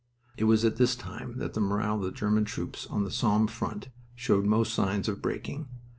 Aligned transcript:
It 0.35 0.45
was 0.45 0.65
at 0.65 0.77
this 0.77 0.95
time 0.95 1.37
that 1.37 1.53
the 1.53 1.59
morale 1.61 1.97
of 1.97 2.01
the 2.01 2.11
German 2.11 2.43
troops 2.43 2.87
on 2.87 3.03
the 3.03 3.11
Somme 3.11 3.45
front 3.45 3.89
showed 4.15 4.45
most 4.47 4.73
signs 4.73 5.07
of 5.07 5.21
breaking. 5.21 5.67